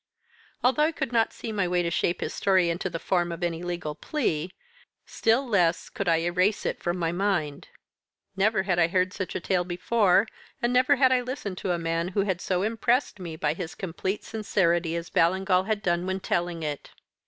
[0.63, 3.43] Although I could not see my way to shape his story into the form of
[3.43, 4.49] any legal plea,
[5.05, 7.67] still less could I erase it from my mind.
[8.35, 10.27] Never had I heard such a tale before,
[10.59, 13.75] and never had I listened to a man who had so impressed me by his
[13.75, 16.89] complete sincerity as Ballingall had done when telling it.